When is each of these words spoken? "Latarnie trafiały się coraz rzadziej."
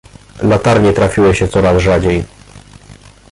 "Latarnie 0.41 0.93
trafiały 0.93 1.35
się 1.35 1.47
coraz 1.47 1.81
rzadziej." 1.81 2.23